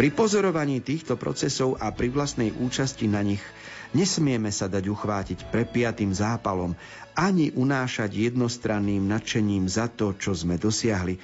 Pri 0.00 0.08
pozorovaní 0.16 0.80
týchto 0.80 1.20
procesov 1.20 1.76
a 1.76 1.92
pri 1.92 2.08
vlastnej 2.08 2.56
účasti 2.56 3.04
na 3.04 3.20
nich 3.20 3.44
nesmieme 3.92 4.48
sa 4.48 4.64
dať 4.64 4.88
uchvátiť 4.88 5.52
prepiatým 5.52 6.16
zápalom, 6.16 6.72
ani 7.12 7.52
unášať 7.52 8.32
jednostranným 8.32 9.04
nadšením 9.04 9.68
za 9.68 9.92
to, 9.92 10.16
čo 10.16 10.32
sme 10.32 10.56
dosiahli, 10.56 11.20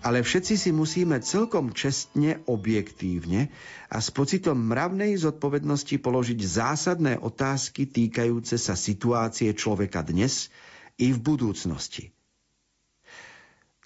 ale 0.00 0.24
všetci 0.24 0.56
si 0.56 0.72
musíme 0.72 1.20
celkom 1.20 1.76
čestne, 1.76 2.40
objektívne 2.48 3.52
a 3.92 4.00
s 4.00 4.08
pocitom 4.08 4.56
mravnej 4.64 5.12
zodpovednosti 5.20 6.00
položiť 6.00 6.40
zásadné 6.40 7.20
otázky 7.20 7.84
týkajúce 7.84 8.56
sa 8.56 8.80
situácie 8.80 9.52
človeka 9.52 10.00
dnes 10.00 10.48
i 10.96 11.12
v 11.12 11.20
budúcnosti. 11.20 12.15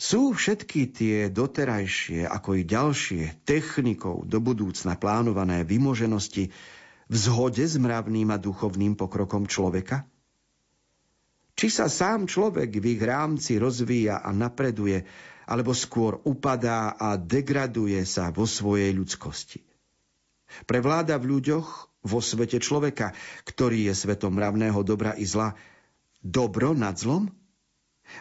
Sú 0.01 0.33
všetky 0.33 0.97
tie 0.97 1.17
doterajšie, 1.29 2.25
ako 2.25 2.57
i 2.57 2.65
ďalšie 2.65 3.45
technikou 3.45 4.25
do 4.25 4.41
budúcna 4.41 4.97
plánované 4.97 5.61
vymoženosti 5.61 6.49
v 7.05 7.15
zhode 7.21 7.61
s 7.61 7.77
mravným 7.77 8.33
a 8.33 8.41
duchovným 8.41 8.97
pokrokom 8.97 9.45
človeka? 9.45 10.09
Či 11.53 11.69
sa 11.69 11.93
sám 11.93 12.25
človek 12.25 12.81
v 12.81 12.97
ich 12.97 13.03
rámci 13.05 13.61
rozvíja 13.61 14.25
a 14.25 14.33
napreduje, 14.33 15.05
alebo 15.45 15.77
skôr 15.77 16.17
upadá 16.25 16.97
a 16.97 17.21
degraduje 17.21 18.01
sa 18.09 18.33
vo 18.33 18.49
svojej 18.49 18.97
ľudskosti? 18.97 19.61
Prevláda 20.65 21.21
v 21.21 21.37
ľuďoch, 21.37 21.69
vo 22.09 22.25
svete 22.25 22.57
človeka, 22.57 23.13
ktorý 23.45 23.93
je 23.93 23.95
svetom 24.01 24.33
mravného 24.33 24.81
dobra 24.81 25.13
i 25.21 25.29
zla, 25.29 25.53
dobro 26.25 26.73
nad 26.73 26.97
zlom? 26.97 27.29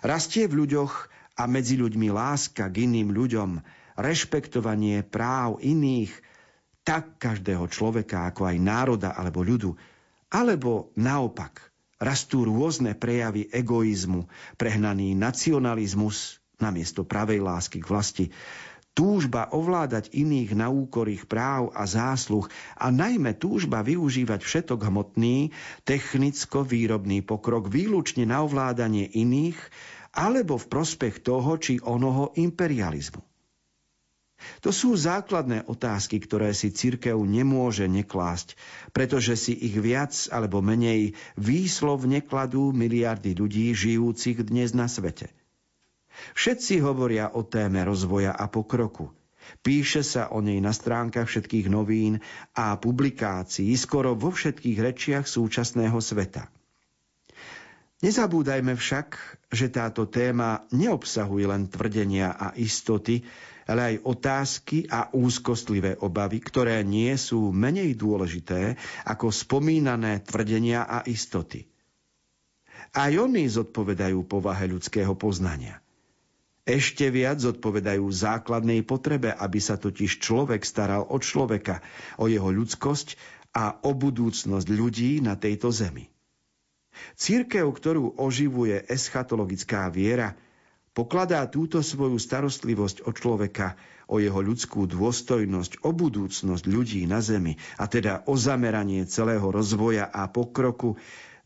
Rastie 0.03 0.43
v 0.51 0.67
ľuďoch 0.67 1.18
a 1.39 1.47
medzi 1.47 1.79
ľuďmi 1.79 2.11
láska 2.11 2.67
k 2.67 2.83
iným 2.83 3.15
ľuďom, 3.15 3.63
rešpektovanie 3.95 5.07
práv 5.07 5.63
iných, 5.63 6.11
tak 6.83 7.15
každého 7.15 7.63
človeka, 7.71 8.27
ako 8.27 8.51
aj 8.51 8.57
národa 8.59 9.09
alebo 9.15 9.39
ľudu, 9.39 9.71
alebo 10.27 10.91
naopak, 10.99 11.71
rastú 11.95 12.43
rôzne 12.43 12.91
prejavy 12.95 13.47
egoizmu, 13.47 14.27
prehnaný 14.59 15.15
nacionalizmus 15.15 16.39
namiesto 16.59 17.07
pravej 17.07 17.39
lásky 17.39 17.79
k 17.79 17.87
vlasti, 17.87 18.25
túžba 18.91 19.47
ovládať 19.55 20.11
iných 20.11 20.59
na 20.59 20.67
úkor 20.67 21.07
ich 21.07 21.23
práv 21.23 21.71
a 21.71 21.87
zásluh 21.87 22.51
a 22.75 22.91
najmä 22.91 23.31
túžba 23.39 23.79
využívať 23.79 24.43
všetok 24.43 24.91
hmotný, 24.91 25.55
technicko-výrobný 25.87 27.23
pokrok 27.23 27.71
výlučne 27.71 28.27
na 28.27 28.43
ovládanie 28.43 29.07
iných 29.07 29.55
alebo 30.13 30.57
v 30.57 30.69
prospech 30.69 31.21
toho 31.21 31.57
či 31.61 31.77
onoho 31.81 32.33
imperializmu. 32.35 33.21
To 34.63 34.71
sú 34.71 34.95
základné 34.95 35.67
otázky, 35.67 36.23
ktoré 36.23 36.55
si 36.55 36.71
cirkev 36.71 37.19
nemôže 37.19 37.91
neklásť, 37.91 38.55
pretože 38.95 39.35
si 39.35 39.51
ich 39.51 39.75
viac 39.75 40.15
alebo 40.31 40.63
menej 40.63 41.19
výslovne 41.35 42.23
kladú 42.23 42.71
miliardy 42.71 43.35
ľudí 43.35 43.75
žijúcich 43.75 44.47
dnes 44.47 44.71
na 44.71 44.87
svete. 44.87 45.27
Všetci 46.35 46.83
hovoria 46.83 47.31
o 47.31 47.43
téme 47.43 47.83
rozvoja 47.83 48.35
a 48.35 48.47
pokroku. 48.47 49.11
Píše 49.59 50.03
sa 50.03 50.29
o 50.29 50.43
nej 50.43 50.59
na 50.61 50.75
stránkach 50.75 51.27
všetkých 51.27 51.71
novín 51.71 52.21
a 52.53 52.75
publikácií 52.75 53.71
skoro 53.75 54.13
vo 54.13 54.29
všetkých 54.31 54.77
rečiach 54.77 55.25
súčasného 55.25 55.97
sveta. 55.99 56.47
Nezabúdajme 57.99 58.79
však, 58.79 59.07
že 59.51 59.67
táto 59.67 60.07
téma 60.07 60.63
neobsahuje 60.71 61.45
len 61.51 61.67
tvrdenia 61.67 62.31
a 62.31 62.55
istoty, 62.55 63.27
ale 63.67 63.95
aj 63.95 63.95
otázky 64.07 64.87
a 64.87 65.11
úzkostlivé 65.11 65.99
obavy, 65.99 66.39
ktoré 66.39 66.79
nie 66.81 67.11
sú 67.19 67.51
menej 67.51 67.99
dôležité 67.99 68.79
ako 69.03 69.29
spomínané 69.35 70.23
tvrdenia 70.23 70.87
a 70.87 71.03
istoty. 71.03 71.67
Aj 72.95 73.11
oni 73.11 73.45
zodpovedajú 73.45 74.25
povahe 74.25 74.71
ľudského 74.71 75.13
poznania– 75.19 75.83
ešte 76.69 77.09
viac 77.09 77.41
zodpovedajú 77.41 78.05
základnej 78.13 78.85
potrebe, 78.85 79.33
aby 79.33 79.57
sa 79.57 79.81
totiž 79.81 80.21
človek 80.21 80.61
staral 80.61 81.01
o 81.01 81.17
človeka, 81.17 81.81
o 82.21 82.29
jeho 82.29 82.53
ľudskosť 82.53 83.17
a 83.57 83.81
o 83.81 83.97
budúcnosť 83.97 84.69
ľudí 84.69 85.17
na 85.17 85.33
tejto 85.33 85.73
zemi. 85.73 86.13
Církev, 87.19 87.69
ktorú 87.69 88.15
oživuje 88.17 88.85
eschatologická 88.87 89.87
viera, 89.91 90.35
pokladá 90.95 91.45
túto 91.47 91.79
svoju 91.83 92.19
starostlivosť 92.19 93.07
o 93.07 93.11
človeka, 93.15 93.79
o 94.09 94.17
jeho 94.17 94.41
ľudskú 94.41 94.89
dôstojnosť, 94.89 95.85
o 95.85 95.93
budúcnosť 95.93 96.63
ľudí 96.65 97.05
na 97.05 97.21
zemi, 97.21 97.61
a 97.77 97.85
teda 97.85 98.25
o 98.25 98.33
zameranie 98.33 99.05
celého 99.05 99.45
rozvoja 99.53 100.09
a 100.09 100.25
pokroku 100.27 100.97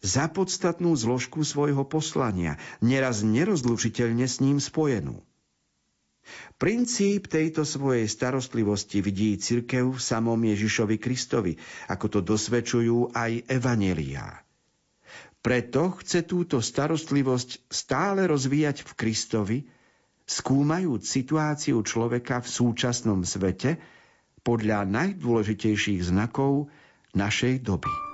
za 0.04 0.28
podstatnú 0.32 0.96
zložku 0.96 1.44
svojho 1.48 1.84
poslania, 1.88 2.60
neraz 2.84 3.24
nerozlučiteľne 3.24 4.28
s 4.28 4.40
ním 4.44 4.60
spojenú. 4.60 5.24
Princíp 6.56 7.28
tejto 7.28 7.68
svojej 7.68 8.08
starostlivosti 8.08 9.04
vidí 9.04 9.36
cirkev 9.36 9.92
v 9.92 10.00
samom 10.00 10.40
Ježišovi 10.40 10.96
Kristovi, 10.96 11.60
ako 11.92 12.06
to 12.08 12.20
dosvedčujú 12.24 13.12
aj 13.12 13.44
evaneliá. 13.52 14.44
Preto 15.44 15.92
chce 16.00 16.24
túto 16.24 16.64
starostlivosť 16.64 17.68
stále 17.68 18.24
rozvíjať 18.32 18.88
v 18.88 18.92
Kristovi, 18.96 19.58
skúmajúc 20.24 21.04
situáciu 21.04 21.84
človeka 21.84 22.40
v 22.40 22.48
súčasnom 22.48 23.28
svete 23.28 23.76
podľa 24.48 24.88
najdôležitejších 24.88 26.08
znakov 26.08 26.72
našej 27.12 27.60
doby. 27.60 28.13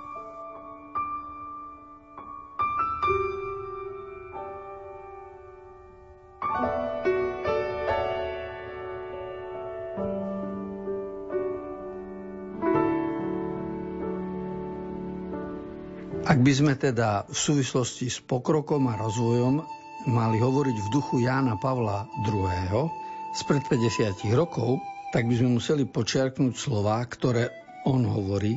Ak 16.40 16.48
by 16.48 16.56
sme 16.56 16.72
teda 16.72 17.28
v 17.28 17.36
súvislosti 17.36 18.08
s 18.08 18.24
pokrokom 18.24 18.88
a 18.88 18.96
rozvojom 18.96 19.60
mali 20.08 20.40
hovoriť 20.40 20.72
v 20.72 20.88
duchu 20.88 21.20
Jána 21.20 21.60
Pavla 21.60 22.08
II. 22.24 22.88
spred 23.36 23.60
50 23.68 24.24
rokov, 24.32 24.80
tak 25.12 25.28
by 25.28 25.36
sme 25.36 25.60
museli 25.60 25.84
počiarknúť 25.84 26.56
slova, 26.56 26.96
ktoré 27.04 27.52
on 27.84 28.08
hovorí 28.08 28.56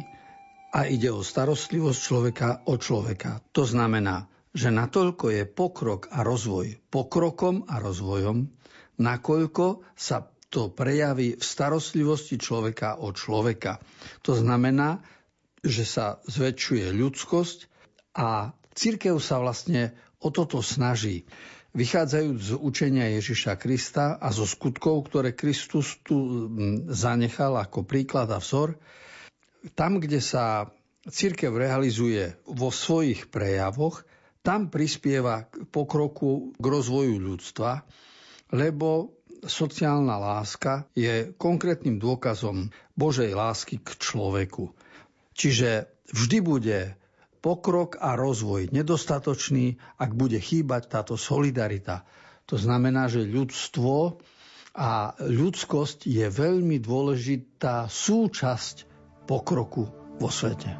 a 0.71 0.87
ide 0.87 1.11
o 1.11 1.27
starostlivosť 1.27 1.99
človeka 1.99 2.63
o 2.71 2.79
človeka. 2.79 3.43
To 3.51 3.67
znamená, 3.67 4.31
že 4.55 4.71
natoľko 4.71 5.35
je 5.35 5.43
pokrok 5.43 6.07
a 6.15 6.23
rozvoj 6.23 6.87
pokrokom 6.87 7.67
a 7.67 7.83
rozvojom, 7.83 8.47
nakoľko 9.03 9.83
sa 9.91 10.31
to 10.47 10.71
prejaví 10.71 11.35
v 11.35 11.43
starostlivosti 11.43 12.39
človeka 12.39 13.03
o 13.03 13.11
človeka. 13.11 13.83
To 14.23 14.39
znamená, 14.39 15.03
že 15.59 15.83
sa 15.83 16.23
zväčšuje 16.23 16.95
ľudskosť 16.95 17.72
a 18.13 18.53
církev 18.73 19.17
sa 19.17 19.41
vlastne 19.41 19.93
o 20.21 20.29
toto 20.29 20.61
snaží. 20.61 21.25
Vychádzajúc 21.73 22.39
z 22.39 22.51
učenia 22.61 23.09
Ježiša 23.17 23.57
Krista 23.57 24.21
a 24.21 24.29
zo 24.29 24.45
skutkov, 24.45 25.09
ktoré 25.09 25.33
Kristus 25.33 25.97
tu 26.05 26.45
zanechal 26.85 27.57
ako 27.57 27.81
príklad 27.81 28.29
a 28.29 28.37
vzor, 28.37 28.77
tam, 29.73 29.97
kde 29.97 30.21
sa 30.21 30.69
církev 31.09 31.49
realizuje 31.49 32.37
vo 32.45 32.69
svojich 32.69 33.33
prejavoch, 33.33 34.05
tam 34.45 34.69
prispieva 34.69 35.49
k 35.49 35.65
pokroku, 35.71 36.53
k 36.53 36.65
rozvoju 36.67 37.15
ľudstva, 37.17 37.81
lebo 38.53 39.17
sociálna 39.43 40.19
láska 40.19 40.87
je 40.93 41.33
konkrétnym 41.35 41.99
dôkazom 41.99 42.69
Božej 42.93 43.33
lásky 43.33 43.81
k 43.81 43.97
človeku. 43.97 44.71
Čiže 45.33 45.89
vždy 46.13 46.37
bude 46.43 46.79
pokrok 47.43 47.99
a 47.99 48.15
rozvoj 48.15 48.71
nedostatočný, 48.71 49.75
ak 49.99 50.15
bude 50.15 50.39
chýbať 50.39 50.87
táto 50.87 51.19
solidarita. 51.19 52.07
To 52.47 52.55
znamená, 52.55 53.11
že 53.11 53.27
ľudstvo 53.27 54.23
a 54.73 55.13
ľudskosť 55.19 56.07
je 56.07 56.25
veľmi 56.31 56.79
dôležitá 56.79 57.91
súčasť 57.91 58.87
pokroku 59.27 59.91
vo 60.17 60.29
svete. 60.31 60.71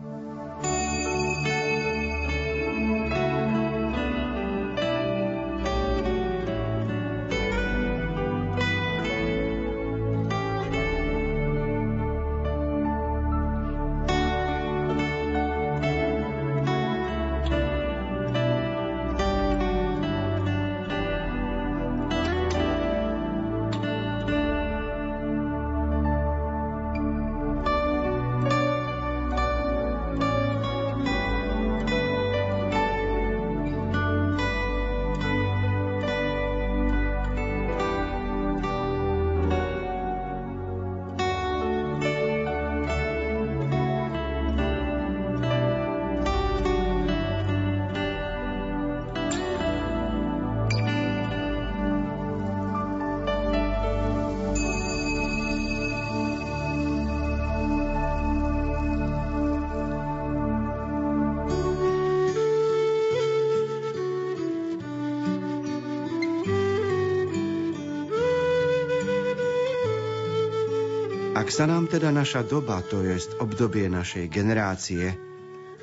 Ak 71.44 71.52
sa 71.52 71.68
nám 71.68 71.92
teda 71.92 72.08
naša 72.08 72.48
doba, 72.48 72.80
to 72.80 73.04
je 73.04 73.20
obdobie 73.44 73.92
našej 73.92 74.32
generácie, 74.32 75.12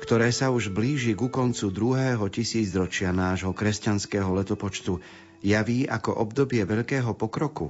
ktoré 0.01 0.33
sa 0.33 0.49
už 0.49 0.73
blíži 0.73 1.13
ku 1.13 1.29
koncu 1.29 1.69
druhého 1.69 2.25
tisícročia 2.33 3.13
nášho 3.13 3.53
kresťanského 3.53 4.25
letopočtu, 4.41 4.97
javí 5.45 5.85
ako 5.85 6.17
obdobie 6.17 6.65
veľkého 6.65 7.13
pokroku, 7.13 7.69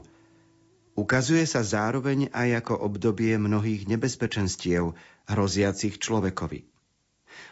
ukazuje 0.95 1.43
sa 1.43 1.67
zároveň 1.67 2.31
aj 2.31 2.63
ako 2.63 2.79
obdobie 2.79 3.35
mnohých 3.35 3.83
nebezpečenstiev 3.91 4.95
hroziacich 5.27 5.99
človekovi. 5.99 6.63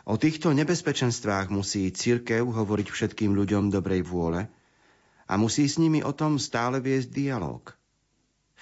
O 0.08 0.16
týchto 0.16 0.56
nebezpečenstvách 0.56 1.52
musí 1.52 1.92
církev 1.92 2.48
hovoriť 2.48 2.88
všetkým 2.88 3.36
ľuďom 3.36 3.76
dobrej 3.76 4.08
vôle 4.08 4.48
a 5.28 5.36
musí 5.36 5.68
s 5.68 5.76
nimi 5.76 6.00
o 6.00 6.16
tom 6.16 6.40
stále 6.40 6.80
viesť 6.80 7.12
dialog. 7.12 7.76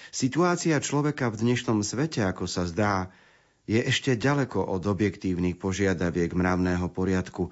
Situácia 0.09 0.77
človeka 0.79 1.29
v 1.33 1.43
dnešnom 1.43 1.83
svete, 1.83 2.23
ako 2.23 2.45
sa 2.49 2.65
zdá, 2.65 3.11
je 3.67 3.83
ešte 3.83 4.15
ďaleko 4.15 4.63
od 4.63 4.87
objektívnych 4.87 5.59
požiadaviek 5.59 6.31
mravného 6.31 6.87
poriadku, 6.87 7.51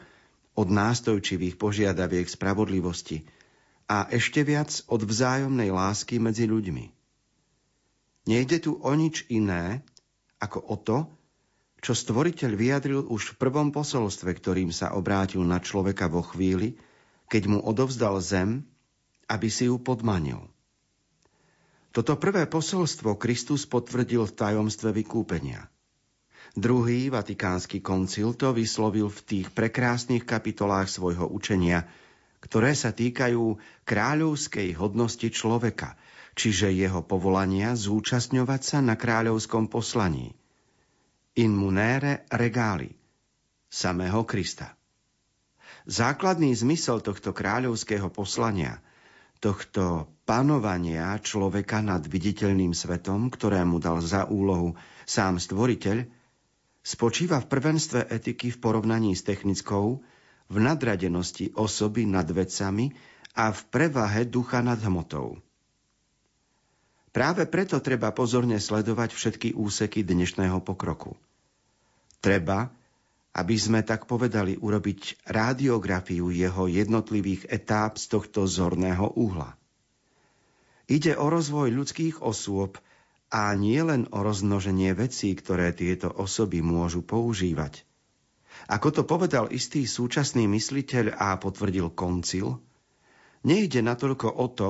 od 0.56 0.68
nástojčivých 0.72 1.60
požiadaviek 1.60 2.32
spravodlivosti 2.32 3.28
a 3.92 4.08
ešte 4.08 4.42
viac 4.48 4.72
od 4.88 5.04
vzájomnej 5.04 5.70
lásky 5.70 6.18
medzi 6.18 6.48
ľuďmi. 6.48 6.96
Nejde 8.26 8.58
tu 8.64 8.80
o 8.80 8.92
nič 8.96 9.28
iné, 9.30 9.84
ako 10.40 10.60
o 10.64 10.76
to, 10.80 10.98
čo 11.84 11.94
stvoriteľ 11.94 12.52
vyjadril 12.58 13.02
už 13.06 13.36
v 13.36 13.38
prvom 13.38 13.70
posolstve, 13.70 14.34
ktorým 14.34 14.74
sa 14.74 14.98
obrátil 14.98 15.46
na 15.46 15.62
človeka 15.62 16.10
vo 16.10 16.26
chvíli, 16.26 16.82
keď 17.30 17.44
mu 17.46 17.60
odovzdal 17.62 18.18
zem, 18.24 18.66
aby 19.30 19.52
si 19.54 19.70
ju 19.70 19.78
podmanil. 19.78 20.50
Toto 21.96 22.20
prvé 22.20 22.44
posolstvo 22.44 23.16
Kristus 23.16 23.64
potvrdil 23.64 24.28
v 24.28 24.36
tajomstve 24.36 24.92
vykúpenia– 24.92 25.64
Druhý 26.56 27.12
vatikánsky 27.12 27.84
koncil 27.84 28.32
to 28.32 28.56
vyslovil 28.56 29.12
v 29.12 29.20
tých 29.28 29.48
prekrásnych 29.52 30.24
kapitolách 30.24 30.88
svojho 30.88 31.28
učenia, 31.28 31.84
ktoré 32.40 32.72
sa 32.72 32.96
týkajú 32.96 33.60
kráľovskej 33.84 34.72
hodnosti 34.80 35.28
človeka, 35.36 36.00
čiže 36.40 36.72
jeho 36.72 37.04
povolania 37.04 37.76
zúčastňovať 37.76 38.62
sa 38.64 38.80
na 38.80 38.96
kráľovskom 38.96 39.68
poslaní. 39.68 40.32
In 41.36 41.52
munere 41.52 42.24
regali, 42.32 42.96
samého 43.68 44.24
Krista. 44.24 44.80
Základný 45.92 46.56
zmysel 46.56 47.04
tohto 47.04 47.36
kráľovského 47.36 48.08
poslania, 48.08 48.80
tohto 49.40 50.10
panovania 50.26 51.16
človeka 51.22 51.80
nad 51.80 52.02
viditeľným 52.06 52.74
svetom, 52.74 53.30
ktorému 53.30 53.78
dal 53.78 54.02
za 54.02 54.26
úlohu 54.26 54.74
sám 55.06 55.38
stvoriteľ, 55.38 56.06
spočíva 56.82 57.42
v 57.42 57.50
prvenstve 57.50 58.10
etiky 58.10 58.54
v 58.54 58.58
porovnaní 58.62 59.14
s 59.14 59.26
technickou, 59.26 60.02
v 60.46 60.56
nadradenosti 60.62 61.54
osoby 61.58 62.06
nad 62.06 62.30
vecami 62.30 62.94
a 63.34 63.50
v 63.50 63.62
prevahe 63.74 64.24
ducha 64.30 64.62
nad 64.62 64.78
hmotou. 64.82 65.42
Práve 67.16 67.48
preto 67.48 67.80
treba 67.80 68.12
pozorne 68.12 68.60
sledovať 68.60 69.16
všetky 69.16 69.56
úseky 69.56 70.04
dnešného 70.04 70.60
pokroku. 70.60 71.16
Treba, 72.20 72.76
aby 73.36 73.56
sme 73.60 73.84
tak 73.84 74.08
povedali 74.08 74.56
urobiť 74.56 75.28
radiografiu 75.28 76.32
jeho 76.32 76.72
jednotlivých 76.72 77.52
etáp 77.52 78.00
z 78.00 78.16
tohto 78.16 78.48
zorného 78.48 79.12
uhla. 79.12 79.60
Ide 80.88 81.20
o 81.20 81.28
rozvoj 81.28 81.68
ľudských 81.76 82.24
osôb 82.24 82.80
a 83.28 83.52
nie 83.60 83.84
len 83.84 84.08
o 84.16 84.24
rozmnoženie 84.24 84.96
vecí, 84.96 85.36
ktoré 85.36 85.76
tieto 85.76 86.08
osoby 86.08 86.64
môžu 86.64 87.04
používať. 87.04 87.84
Ako 88.72 88.96
to 88.96 89.02
povedal 89.04 89.52
istý 89.52 89.84
súčasný 89.84 90.48
mysliteľ 90.48 91.20
a 91.20 91.36
potvrdil 91.36 91.92
koncil, 91.92 92.64
nejde 93.44 93.84
natoľko 93.84 94.32
o 94.32 94.48
to, 94.48 94.70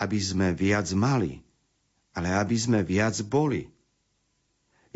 aby 0.00 0.16
sme 0.16 0.56
viac 0.56 0.88
mali, 0.96 1.44
ale 2.16 2.32
aby 2.32 2.56
sme 2.56 2.80
viac 2.80 3.20
boli. 3.28 3.68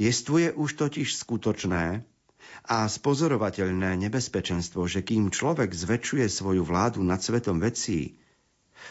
Jestvuje 0.00 0.56
už 0.56 0.80
totiž 0.80 1.12
skutočné 1.20 2.13
a 2.64 2.88
spozorovateľné 2.88 3.96
nebezpečenstvo, 4.08 4.88
že 4.88 5.04
kým 5.04 5.28
človek 5.28 5.70
zväčšuje 5.72 6.26
svoju 6.28 6.62
vládu 6.64 7.04
nad 7.04 7.20
svetom 7.20 7.60
vecí, 7.60 8.16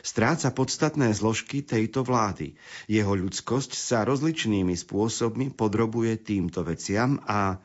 Stráca 0.02 0.50
podstatné 0.50 1.14
zložky 1.14 1.62
tejto 1.62 2.02
vlády. 2.02 2.58
Jeho 2.90 3.14
ľudskosť 3.14 3.78
sa 3.78 4.02
rozličnými 4.02 4.74
spôsobmi 4.74 5.54
podrobuje 5.54 6.18
týmto 6.18 6.66
veciam 6.66 7.22
a, 7.30 7.62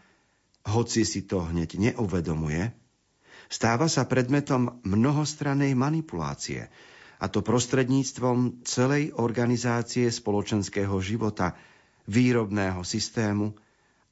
hoci 0.68 1.08
si 1.08 1.24
to 1.24 1.40
hneď 1.48 1.80
neuvedomuje, 1.80 2.68
stáva 3.48 3.88
sa 3.88 4.04
predmetom 4.04 4.84
mnohostranej 4.84 5.72
manipulácie, 5.72 6.68
a 7.18 7.26
to 7.26 7.40
prostredníctvom 7.40 8.62
celej 8.62 9.16
organizácie 9.16 10.12
spoločenského 10.12 10.94
života, 11.00 11.56
výrobného 12.06 12.84
systému 12.84 13.56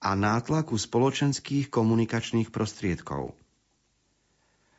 a 0.01 0.13
nátlaku 0.13 0.77
spoločenských 0.77 1.73
komunikačných 1.73 2.53
prostriedkov. 2.53 3.33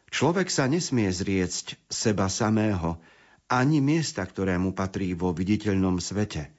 Človek 0.08 0.47
sa 0.47 0.71
nesmie 0.71 1.12
zriecť 1.12 1.75
seba 1.91 2.32
samého, 2.32 3.01
ani 3.47 3.80
miesta, 3.80 4.23
ktorému 4.23 4.75
patrí 4.75 5.15
vo 5.15 5.32
viditeľnom 5.36 5.99
svete. 5.99 6.51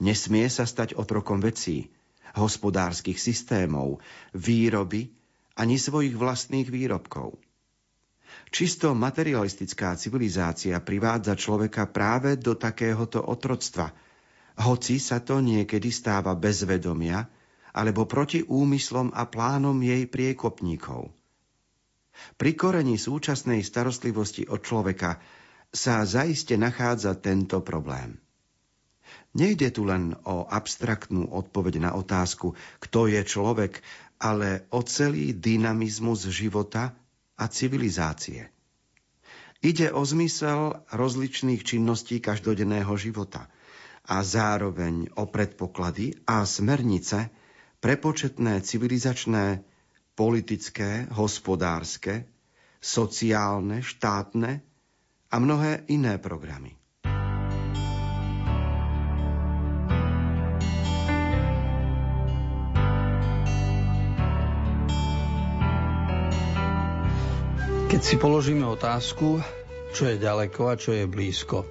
Nesmie 0.00 0.48
sa 0.52 0.68
stať 0.68 0.96
otrokom 0.96 1.40
vecí, 1.40 1.88
hospodárskych 2.36 3.16
systémov, 3.16 4.04
výroby 4.36 5.08
ani 5.56 5.80
svojich 5.80 6.12
vlastných 6.12 6.68
výrobkov. 6.68 7.40
Čisto 8.52 8.92
materialistická 8.92 9.96
civilizácia 9.96 10.76
privádza 10.84 11.32
človeka 11.32 11.88
práve 11.88 12.36
do 12.36 12.52
takéhoto 12.52 13.24
otroctva, 13.24 13.90
hoci 14.56 15.00
sa 15.00 15.20
to 15.20 15.40
niekedy 15.40 15.88
stáva 15.92 16.36
bez 16.36 16.64
vedomia 16.64 17.28
alebo 17.76 18.08
proti 18.08 18.40
úmyslom 18.40 19.12
a 19.12 19.28
plánom 19.28 19.76
jej 19.84 20.08
priekopníkov. 20.08 21.12
Pri 22.40 22.56
korení 22.56 22.96
súčasnej 22.96 23.60
starostlivosti 23.60 24.48
od 24.48 24.64
človeka 24.64 25.20
sa 25.68 26.00
zaiste 26.08 26.56
nachádza 26.56 27.12
tento 27.20 27.60
problém. 27.60 28.16
Nejde 29.36 29.68
tu 29.68 29.84
len 29.84 30.16
o 30.24 30.48
abstraktnú 30.48 31.28
odpoveď 31.28 31.84
na 31.84 31.90
otázku, 31.92 32.56
kto 32.80 33.12
je 33.12 33.20
človek, 33.20 33.84
ale 34.16 34.64
o 34.72 34.80
celý 34.80 35.36
dynamizmus 35.36 36.24
života 36.32 36.96
a 37.36 37.44
civilizácie. 37.44 38.48
Ide 39.60 39.92
o 39.92 40.00
zmysel 40.00 40.88
rozličných 40.88 41.60
činností 41.60 42.24
každodenného 42.24 42.96
života 42.96 43.52
a 44.08 44.24
zároveň 44.24 45.12
o 45.20 45.28
predpoklady 45.28 46.16
a 46.24 46.48
smernice 46.48 47.28
prepočetné 47.80 48.64
civilizačné, 48.64 49.60
politické, 50.16 51.04
hospodárske, 51.12 52.24
sociálne, 52.80 53.84
štátne 53.84 54.64
a 55.28 55.36
mnohé 55.36 55.84
iné 55.92 56.16
programy. 56.16 56.72
Keď 67.86 68.00
si 68.02 68.16
položíme 68.18 68.66
otázku, 68.66 69.40
čo 69.96 70.02
je 70.10 70.20
ďaleko 70.20 70.68
a 70.68 70.74
čo 70.76 70.92
je 70.92 71.08
blízko, 71.08 71.64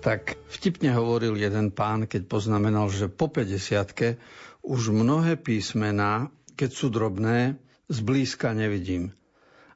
tak 0.00 0.38
vtipne 0.46 0.94
hovoril 0.94 1.36
jeden 1.36 1.72
pán, 1.74 2.06
keď 2.06 2.28
poznamenal, 2.28 2.86
že 2.92 3.10
po 3.10 3.26
50 3.26 4.20
už 4.60 4.92
mnohé 4.92 5.40
písmená, 5.40 6.28
keď 6.54 6.70
sú 6.70 6.86
drobné, 6.92 7.56
zblízka 7.88 8.52
nevidím 8.52 9.16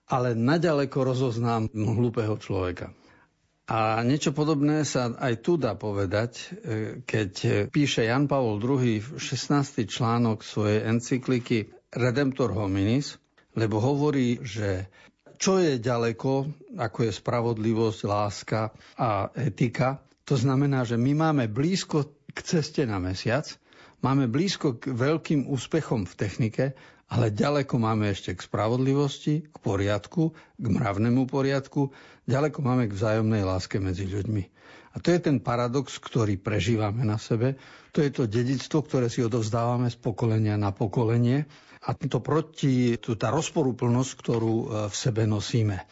ale 0.08 0.36
naďaleko 0.36 0.98
rozoznám 1.00 1.72
hlúpeho 1.72 2.36
človeka. 2.36 2.92
A 3.64 4.04
niečo 4.04 4.36
podobné 4.36 4.84
sa 4.84 5.08
aj 5.16 5.40
tu 5.40 5.56
dá 5.56 5.72
povedať, 5.72 6.32
e, 6.36 6.44
keď 7.00 7.32
píše 7.72 8.04
Jan 8.04 8.28
Pavol 8.28 8.60
II 8.60 9.00
v 9.00 9.08
16. 9.16 9.88
článok 9.88 10.44
svojej 10.44 10.84
encykliky 10.84 11.72
Redemptor 11.88 12.52
hominis, 12.52 13.16
lebo 13.56 13.80
hovorí, 13.80 14.36
že 14.44 14.92
čo 15.40 15.56
je 15.56 15.80
ďaleko, 15.80 16.44
ako 16.76 16.98
je 17.08 17.12
spravodlivosť, 17.16 18.00
láska 18.04 18.68
a 19.00 19.32
etika, 19.32 20.04
to 20.28 20.36
znamená, 20.36 20.84
že 20.84 21.00
my 21.00 21.16
máme 21.16 21.44
blízko 21.48 22.20
k 22.36 22.38
ceste 22.44 22.84
na 22.84 23.00
mesiac, 23.00 23.48
máme 24.04 24.28
blízko 24.28 24.76
k 24.76 24.92
veľkým 24.92 25.48
úspechom 25.48 26.04
v 26.04 26.14
technike 26.14 26.64
Ale 27.12 27.28
ďaleko 27.28 27.76
máme 27.76 28.08
ešte 28.08 28.32
k 28.32 28.40
spravodlivosti, 28.40 29.44
k 29.44 29.56
poriadku, 29.60 30.32
k 30.56 30.66
mravnému 30.66 31.28
poriadku, 31.28 31.92
ďaleko 32.24 32.58
máme 32.64 32.88
k 32.88 32.96
vzájomnej 32.96 33.44
láske 33.44 33.76
medzi 33.76 34.08
ľuďmi. 34.08 34.42
A 34.94 35.02
to 35.02 35.10
je 35.10 35.20
ten 35.20 35.42
paradox, 35.42 35.98
ktorý 36.02 36.38
prežívame 36.38 37.02
na 37.06 37.18
sebe. 37.18 37.58
To 37.92 38.00
je 38.00 38.10
to 38.14 38.30
dedictvo, 38.30 38.82
ktoré 38.86 39.10
si 39.10 39.20
odovzdávame 39.20 39.90
z 39.90 39.98
pokolenia 39.98 40.54
na 40.54 40.70
pokolenie. 40.70 41.44
A 41.84 41.92
to 41.92 42.18
proti, 42.24 42.96
to 42.96 43.18
tá 43.18 43.28
rozporúplnosť, 43.28 44.10
ktorú 44.16 44.54
e, 44.54 44.66
v 44.88 44.94
sebe 44.94 45.28
nosíme. 45.28 45.84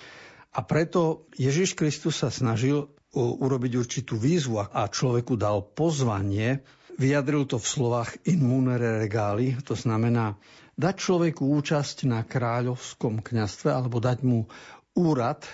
A 0.56 0.60
preto 0.64 1.28
Ježiš 1.36 1.76
Kristus 1.76 2.24
sa 2.24 2.32
snažil 2.32 2.88
urobiť 3.12 3.72
určitú 3.76 4.16
výzvu 4.16 4.56
a 4.72 4.88
človeku 4.88 5.36
dal 5.36 5.60
pozvanie, 5.60 6.64
vyjadril 6.96 7.48
to 7.48 7.56
v 7.56 7.66
slovách 7.68 8.10
in 8.28 8.44
munere 8.44 9.00
regali, 9.00 9.56
to 9.64 9.72
znamená 9.76 10.36
dať 10.76 10.94
človeku 10.96 11.44
účasť 11.44 12.08
na 12.08 12.24
kráľovskom 12.24 13.20
kňastve 13.20 13.68
alebo 13.72 14.00
dať 14.00 14.18
mu 14.24 14.48
úrad. 14.96 15.44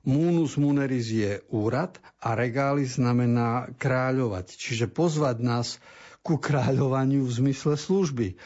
Munus 0.00 0.56
muneris 0.56 1.12
je 1.12 1.44
úrad 1.52 2.00
a 2.24 2.32
regály 2.32 2.88
znamená 2.88 3.68
kráľovať, 3.76 4.56
čiže 4.56 4.88
pozvať 4.88 5.44
nás 5.44 5.76
ku 6.24 6.40
kráľovaniu 6.40 7.28
v 7.28 7.32
zmysle 7.32 7.76
služby, 7.76 8.36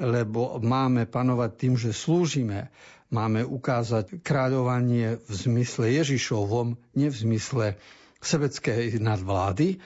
lebo 0.00 0.56
máme 0.64 1.04
panovať 1.04 1.50
tým, 1.56 1.74
že 1.76 1.92
slúžime. 1.92 2.72
Máme 3.12 3.44
ukázať 3.44 4.24
kráľovanie 4.24 5.20
v 5.22 5.32
zmysle 5.32 5.92
Ježišovom, 6.02 6.74
nie 6.96 7.12
v 7.12 7.20
zmysle 7.20 7.66
sebeckej 8.24 8.96
nadvlády, 8.98 9.78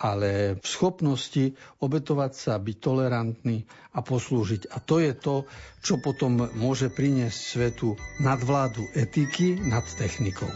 ale 0.00 0.56
v 0.56 0.64
schopnosti 0.66 1.52
obetovať 1.78 2.32
sa, 2.32 2.52
byť 2.56 2.76
tolerantný 2.80 3.68
a 3.92 4.00
poslúžiť. 4.00 4.72
A 4.72 4.80
to 4.80 4.96
je 4.98 5.12
to, 5.12 5.44
čo 5.84 6.00
potom 6.00 6.48
môže 6.56 6.88
priniesť 6.88 7.38
svetu 7.38 7.88
nadvládu 8.18 8.88
etiky 8.96 9.60
nad 9.60 9.84
technikou. 9.84 10.48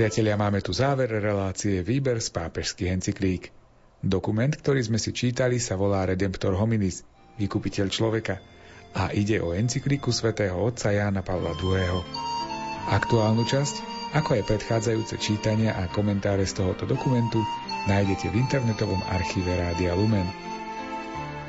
Priatelia, 0.00 0.32
máme 0.32 0.64
tu 0.64 0.72
záver 0.72 1.12
relácie 1.12 1.84
Výber 1.84 2.24
z 2.24 2.32
pápežských 2.32 2.88
encyklík. 2.88 3.52
Dokument, 4.00 4.48
ktorý 4.48 4.80
sme 4.80 4.96
si 4.96 5.12
čítali, 5.12 5.60
sa 5.60 5.76
volá 5.76 6.08
Redemptor 6.08 6.56
hominis, 6.56 7.04
vykupiteľ 7.36 7.86
človeka, 7.92 8.40
a 8.96 9.12
ide 9.12 9.44
o 9.44 9.52
encykliku 9.52 10.08
svätého 10.08 10.56
otca 10.56 10.88
Jána 10.88 11.20
Pavla 11.20 11.52
II. 11.52 12.00
Aktuálnu 12.96 13.44
časť, 13.44 13.74
ako 14.16 14.40
aj 14.40 14.48
predchádzajúce 14.48 15.20
čítania 15.20 15.76
a 15.76 15.84
komentáre 15.92 16.48
z 16.48 16.64
tohoto 16.64 16.88
dokumentu, 16.88 17.44
nájdete 17.84 18.32
v 18.32 18.40
internetovom 18.40 19.04
archíve 19.12 19.52
Rádia 19.52 19.92
Lumen. 19.92 20.32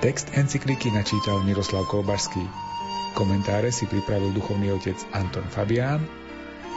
Text 0.03 0.27
encykliky 0.35 0.91
načítal 0.91 1.39
Miroslav 1.47 1.87
Kolbašský. 1.87 2.43
Komentáre 3.15 3.71
si 3.71 3.87
pripravil 3.87 4.35
duchovný 4.35 4.75
otec 4.75 4.99
Anton 5.15 5.47
Fabián 5.47 6.03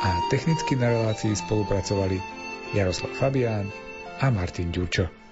a 0.02 0.10
technicky 0.30 0.76
na 0.76 0.88
relácii 0.88 1.36
spolupracovali 1.36 2.22
Jaroslav 2.74 3.12
Fabián 3.18 3.70
a 4.20 4.30
Martin 4.30 4.72
Ďurčo. 4.72 5.23